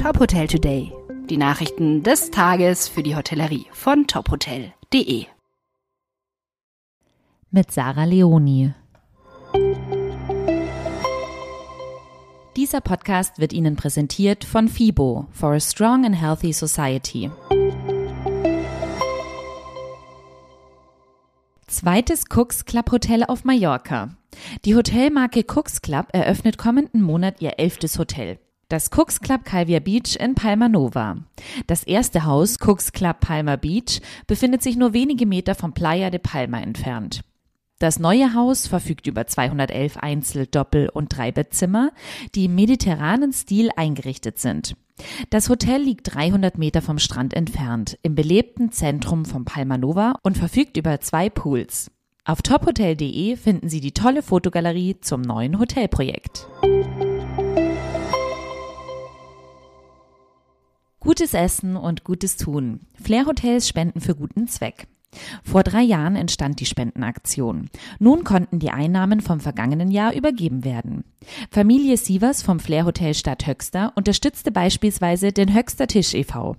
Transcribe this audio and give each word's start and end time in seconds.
Top 0.00 0.20
Hotel 0.20 0.46
Today. 0.46 0.92
Die 1.28 1.36
Nachrichten 1.36 2.04
des 2.04 2.30
Tages 2.30 2.86
für 2.86 3.02
die 3.02 3.16
Hotellerie 3.16 3.66
von 3.72 4.06
tophotel.de. 4.06 5.26
Mit 7.50 7.72
Sarah 7.72 8.04
Leoni. 8.04 8.72
Dieser 12.54 12.80
Podcast 12.80 13.40
wird 13.40 13.52
Ihnen 13.52 13.74
präsentiert 13.74 14.44
von 14.44 14.68
FIBO 14.68 15.26
for 15.32 15.54
a 15.54 15.60
Strong 15.60 16.06
and 16.06 16.20
Healthy 16.20 16.52
Society. 16.52 17.32
Zweites 21.66 22.26
Cooks 22.30 22.64
Club 22.64 22.92
Hotel 22.92 23.24
auf 23.24 23.42
Mallorca. 23.42 24.10
Die 24.64 24.76
Hotelmarke 24.76 25.44
Cooks 25.44 25.82
Club 25.82 26.06
eröffnet 26.12 26.56
kommenden 26.56 27.02
Monat 27.02 27.42
ihr 27.42 27.58
elftes 27.58 27.98
Hotel. 27.98 28.38
Das 28.70 28.90
Cooks 28.94 29.20
Club 29.22 29.46
Calvia 29.46 29.80
Beach 29.80 30.16
in 30.20 30.34
Palma 30.34 30.68
Nova. 30.68 31.16
Das 31.66 31.84
erste 31.84 32.26
Haus, 32.26 32.58
Cooks 32.60 32.92
Club 32.92 33.20
Palma 33.20 33.56
Beach, 33.56 34.02
befindet 34.26 34.62
sich 34.62 34.76
nur 34.76 34.92
wenige 34.92 35.24
Meter 35.24 35.54
vom 35.54 35.72
Playa 35.72 36.10
de 36.10 36.20
Palma 36.20 36.60
entfernt. 36.60 37.22
Das 37.78 37.98
neue 37.98 38.34
Haus 38.34 38.66
verfügt 38.66 39.06
über 39.06 39.26
211 39.26 39.96
Einzel-, 39.96 40.46
Doppel- 40.46 40.90
und 40.90 41.16
Dreibettzimmer, 41.16 41.92
die 42.34 42.44
im 42.44 42.56
mediterranen 42.56 43.32
Stil 43.32 43.70
eingerichtet 43.74 44.38
sind. 44.38 44.76
Das 45.30 45.48
Hotel 45.48 45.80
liegt 45.80 46.14
300 46.14 46.58
Meter 46.58 46.82
vom 46.82 46.98
Strand 46.98 47.32
entfernt, 47.32 47.98
im 48.02 48.14
belebten 48.14 48.70
Zentrum 48.70 49.24
von 49.24 49.46
Palma 49.46 49.78
Nova 49.78 50.16
und 50.22 50.36
verfügt 50.36 50.76
über 50.76 51.00
zwei 51.00 51.30
Pools. 51.30 51.90
Auf 52.26 52.42
tophotel.de 52.42 53.36
finden 53.36 53.70
Sie 53.70 53.80
die 53.80 53.92
tolle 53.92 54.20
Fotogalerie 54.22 55.00
zum 55.00 55.22
neuen 55.22 55.58
Hotelprojekt. 55.58 56.46
Gutes 61.18 61.34
Essen 61.34 61.74
und 61.74 62.04
gutes 62.04 62.36
Tun. 62.36 62.78
Flair 63.02 63.26
Hotels 63.26 63.66
spenden 63.66 64.00
für 64.00 64.14
guten 64.14 64.46
Zweck. 64.46 64.86
Vor 65.42 65.64
drei 65.64 65.82
Jahren 65.82 66.14
entstand 66.14 66.60
die 66.60 66.64
Spendenaktion. 66.64 67.70
Nun 67.98 68.22
konnten 68.22 68.60
die 68.60 68.70
Einnahmen 68.70 69.20
vom 69.20 69.40
vergangenen 69.40 69.90
Jahr 69.90 70.14
übergeben 70.14 70.62
werden. 70.62 71.02
Familie 71.50 71.96
Sievers 71.96 72.42
vom 72.42 72.60
Flair 72.60 72.84
Hotel 72.84 73.14
Stadt 73.14 73.48
Höxter 73.48 73.92
unterstützte 73.96 74.52
beispielsweise 74.52 75.32
den 75.32 75.52
Höxter 75.52 75.88
Tisch 75.88 76.14
e.V. 76.14 76.54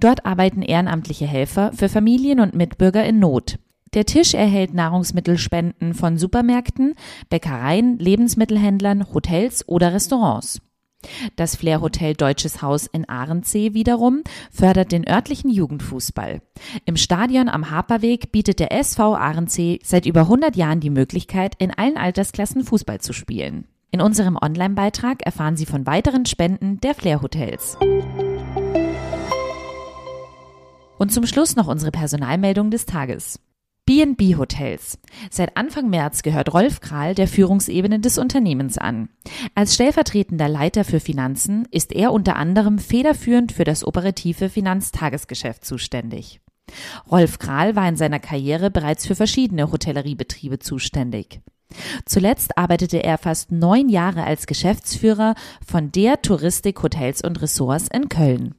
Dort 0.00 0.26
arbeiten 0.26 0.62
ehrenamtliche 0.62 1.28
Helfer 1.28 1.72
für 1.72 1.88
Familien 1.88 2.40
und 2.40 2.56
Mitbürger 2.56 3.04
in 3.04 3.20
Not. 3.20 3.60
Der 3.94 4.06
Tisch 4.06 4.34
erhält 4.34 4.74
Nahrungsmittelspenden 4.74 5.94
von 5.94 6.18
Supermärkten, 6.18 6.94
Bäckereien, 7.28 7.96
Lebensmittelhändlern, 8.00 9.14
Hotels 9.14 9.68
oder 9.68 9.92
Restaurants. 9.92 10.60
Das 11.36 11.56
Flair 11.56 11.80
Hotel 11.80 12.14
Deutsches 12.14 12.62
Haus 12.62 12.86
in 12.86 13.08
Ahrensee 13.08 13.74
wiederum 13.74 14.22
fördert 14.50 14.92
den 14.92 15.08
örtlichen 15.08 15.50
Jugendfußball. 15.50 16.42
Im 16.84 16.96
Stadion 16.96 17.48
am 17.48 17.70
Haperweg 17.70 18.32
bietet 18.32 18.60
der 18.60 18.72
SV 18.72 19.14
Ahrensee 19.14 19.78
seit 19.82 20.06
über 20.06 20.20
100 20.20 20.56
Jahren 20.56 20.80
die 20.80 20.90
Möglichkeit, 20.90 21.54
in 21.58 21.70
allen 21.72 21.96
Altersklassen 21.96 22.64
Fußball 22.64 23.00
zu 23.00 23.12
spielen. 23.12 23.66
In 23.92 24.00
unserem 24.00 24.36
Online-Beitrag 24.40 25.22
erfahren 25.22 25.56
Sie 25.56 25.66
von 25.66 25.86
weiteren 25.86 26.24
Spenden 26.24 26.80
der 26.80 26.94
Flair 26.94 27.22
Hotels. 27.22 27.76
Und 30.98 31.12
zum 31.12 31.26
Schluss 31.26 31.56
noch 31.56 31.66
unsere 31.66 31.90
Personalmeldung 31.90 32.70
des 32.70 32.86
Tages. 32.86 33.40
B&B 33.90 34.36
Hotels. 34.36 35.00
Seit 35.32 35.56
Anfang 35.56 35.90
März 35.90 36.22
gehört 36.22 36.54
Rolf 36.54 36.78
Kral 36.78 37.16
der 37.16 37.26
Führungsebene 37.26 37.98
des 37.98 38.18
Unternehmens 38.18 38.78
an. 38.78 39.08
Als 39.56 39.74
stellvertretender 39.74 40.48
Leiter 40.48 40.84
für 40.84 41.00
Finanzen 41.00 41.66
ist 41.72 41.90
er 41.90 42.12
unter 42.12 42.36
anderem 42.36 42.78
federführend 42.78 43.50
für 43.50 43.64
das 43.64 43.84
operative 43.84 44.48
Finanztagesgeschäft 44.48 45.64
zuständig. 45.64 46.40
Rolf 47.10 47.40
Kral 47.40 47.74
war 47.74 47.88
in 47.88 47.96
seiner 47.96 48.20
Karriere 48.20 48.70
bereits 48.70 49.08
für 49.08 49.16
verschiedene 49.16 49.72
Hotelleriebetriebe 49.72 50.60
zuständig. 50.60 51.40
Zuletzt 52.04 52.56
arbeitete 52.56 53.02
er 53.02 53.18
fast 53.18 53.50
neun 53.50 53.88
Jahre 53.88 54.22
als 54.22 54.46
Geschäftsführer 54.46 55.34
von 55.66 55.90
der 55.90 56.22
Touristik 56.22 56.80
Hotels 56.84 57.22
und 57.22 57.42
Ressorts 57.42 57.88
in 57.88 58.08
Köln. 58.08 58.54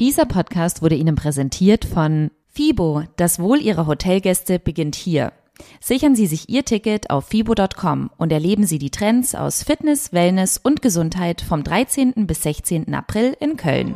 Dieser 0.00 0.24
Podcast 0.24 0.80
wurde 0.80 0.94
Ihnen 0.94 1.14
präsentiert 1.14 1.84
von 1.84 2.30
FIBO. 2.54 3.02
Das 3.16 3.38
Wohl 3.38 3.60
Ihrer 3.60 3.86
Hotelgäste 3.86 4.58
beginnt 4.58 4.94
hier. 4.94 5.34
Sichern 5.78 6.16
Sie 6.16 6.26
sich 6.26 6.48
Ihr 6.48 6.64
Ticket 6.64 7.10
auf 7.10 7.26
fibo.com 7.26 8.10
und 8.16 8.32
erleben 8.32 8.64
Sie 8.64 8.78
die 8.78 8.88
Trends 8.88 9.34
aus 9.34 9.62
Fitness, 9.62 10.10
Wellness 10.14 10.56
und 10.56 10.80
Gesundheit 10.80 11.42
vom 11.42 11.62
13. 11.62 12.26
bis 12.26 12.42
16. 12.44 12.94
April 12.94 13.36
in 13.40 13.58
Köln. 13.58 13.94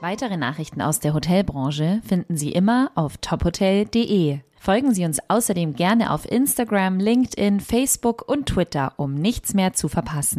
Weitere 0.00 0.36
Nachrichten 0.36 0.82
aus 0.82 0.98
der 0.98 1.14
Hotelbranche 1.14 2.00
finden 2.04 2.36
Sie 2.36 2.50
immer 2.50 2.90
auf 2.96 3.16
tophotel.de. 3.18 4.40
Folgen 4.58 4.92
Sie 4.92 5.04
uns 5.04 5.20
außerdem 5.28 5.74
gerne 5.74 6.12
auf 6.12 6.28
Instagram, 6.28 6.98
LinkedIn, 6.98 7.60
Facebook 7.60 8.28
und 8.28 8.46
Twitter, 8.46 8.94
um 8.96 9.14
nichts 9.14 9.54
mehr 9.54 9.72
zu 9.72 9.86
verpassen. 9.86 10.36